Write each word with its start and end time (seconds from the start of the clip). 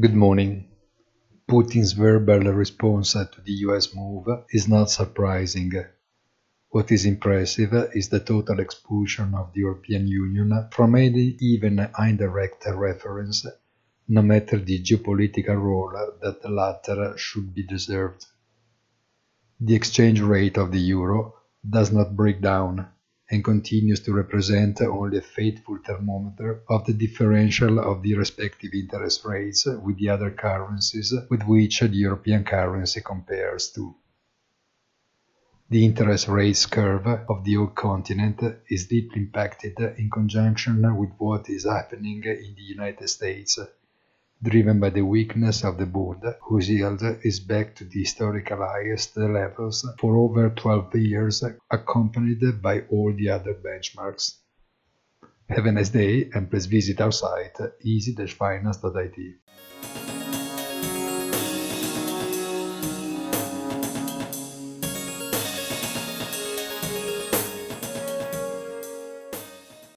Good 0.00 0.16
morning. 0.16 0.70
Putin's 1.48 1.92
verbal 1.92 2.52
response 2.52 3.12
to 3.12 3.40
the 3.44 3.52
US 3.68 3.94
move 3.94 4.26
is 4.50 4.66
not 4.66 4.90
surprising. 4.90 5.70
What 6.70 6.90
is 6.90 7.06
impressive 7.06 7.72
is 7.94 8.08
the 8.08 8.18
total 8.18 8.58
expulsion 8.58 9.36
of 9.36 9.52
the 9.52 9.60
European 9.60 10.08
Union 10.08 10.66
from 10.72 10.96
any 10.96 11.36
even 11.38 11.78
indirect 11.96 12.66
reference, 12.66 13.46
no 14.08 14.20
matter 14.22 14.58
the 14.58 14.82
geopolitical 14.82 15.62
role 15.62 15.92
that 16.20 16.42
the 16.42 16.50
latter 16.50 17.16
should 17.16 17.54
be 17.54 17.62
deserved. 17.62 18.26
The 19.60 19.76
exchange 19.76 20.20
rate 20.20 20.56
of 20.58 20.72
the 20.72 20.80
euro 20.80 21.36
does 21.70 21.92
not 21.92 22.16
break 22.16 22.40
down 22.40 22.88
and 23.34 23.42
continues 23.42 23.98
to 23.98 24.12
represent 24.12 24.80
only 24.80 25.18
a 25.18 25.20
faithful 25.20 25.76
thermometer 25.84 26.62
of 26.68 26.86
the 26.86 26.92
differential 26.92 27.80
of 27.80 28.00
the 28.02 28.14
respective 28.14 28.70
interest 28.72 29.24
rates 29.24 29.66
with 29.66 29.98
the 29.98 30.08
other 30.08 30.30
currencies 30.30 31.12
with 31.28 31.42
which 31.42 31.80
the 31.80 31.88
European 31.88 32.44
currency 32.44 33.00
compares 33.00 33.72
to. 33.72 33.96
The 35.68 35.84
interest 35.84 36.28
rates 36.28 36.66
curve 36.66 37.08
of 37.08 37.42
the 37.42 37.56
old 37.56 37.74
continent 37.74 38.40
is 38.70 38.86
deeply 38.86 39.22
impacted 39.22 39.80
in 39.98 40.10
conjunction 40.10 40.96
with 40.96 41.10
what 41.18 41.50
is 41.50 41.64
happening 41.64 42.22
in 42.22 42.54
the 42.54 42.62
United 42.62 43.08
States 43.08 43.58
driven 44.42 44.80
by 44.80 44.90
the 44.90 45.02
weakness 45.02 45.64
of 45.64 45.78
the 45.78 45.86
bond, 45.86 46.22
whose 46.42 46.68
yield 46.68 47.02
is 47.22 47.40
back 47.40 47.74
to 47.74 47.84
the 47.84 48.00
historical 48.00 48.58
highest 48.58 49.16
levels 49.16 49.86
for 49.98 50.16
over 50.16 50.50
12 50.50 50.94
years, 50.96 51.42
accompanied 51.70 52.60
by 52.60 52.80
all 52.90 53.12
the 53.12 53.28
other 53.28 53.54
benchmarks. 53.54 54.38
Have 55.48 55.66
a 55.66 55.72
nice 55.72 55.90
day 55.90 56.30
and 56.32 56.50
please 56.50 56.66
visit 56.66 57.00
our 57.00 57.12
site 57.12 57.58
easy-finance.it. 57.82 59.43